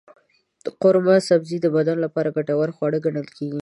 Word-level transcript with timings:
قورمه 0.81 1.15
سبزي 1.29 1.57
د 1.61 1.67
بدن 1.75 1.97
لپاره 2.05 2.33
ګټور 2.37 2.69
خواړه 2.75 2.97
ګڼل 3.05 3.27
کېږي. 3.35 3.59